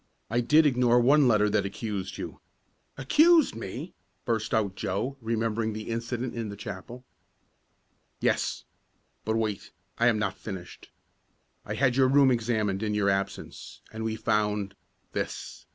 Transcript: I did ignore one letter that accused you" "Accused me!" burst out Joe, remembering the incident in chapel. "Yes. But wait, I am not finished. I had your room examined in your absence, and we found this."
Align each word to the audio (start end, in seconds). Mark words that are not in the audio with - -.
I 0.31 0.41
did 0.41 0.65
ignore 0.65 0.99
one 0.99 1.27
letter 1.27 1.47
that 1.51 1.63
accused 1.63 2.17
you" 2.17 2.39
"Accused 3.03 3.53
me!" 3.53 3.93
burst 4.25 4.51
out 4.51 4.73
Joe, 4.73 5.15
remembering 5.21 5.73
the 5.73 5.91
incident 5.91 6.33
in 6.33 6.57
chapel. 6.57 7.05
"Yes. 8.19 8.63
But 9.25 9.35
wait, 9.35 9.69
I 9.99 10.07
am 10.07 10.17
not 10.17 10.39
finished. 10.39 10.89
I 11.65 11.75
had 11.75 11.97
your 11.97 12.07
room 12.07 12.31
examined 12.31 12.81
in 12.81 12.95
your 12.95 13.11
absence, 13.11 13.83
and 13.93 14.03
we 14.03 14.15
found 14.15 14.73
this." 15.11 15.67